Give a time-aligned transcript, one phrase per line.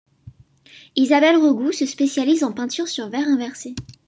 [0.95, 3.75] Isabelle Regout se spécialise en peinture sur verre inversé.